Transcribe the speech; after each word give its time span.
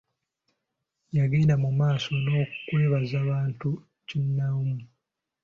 Yagenda 1.17 1.53
mu 1.63 1.69
maaso 1.79 2.09
n'okwebaza 2.23 3.15
abantu 3.23 3.69
ssekinomu. 3.81 4.77